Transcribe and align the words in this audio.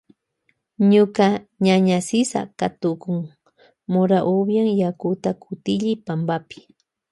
Ñuka 0.91 1.27
ñaña 1.65 1.99
Sisa 2.07 2.41
katukun 2.59 3.19
mora 3.93 4.19
upyan 4.37 4.69
yakuta 4.81 5.29
kitulli 5.41 5.89
pampapi. 6.05 6.59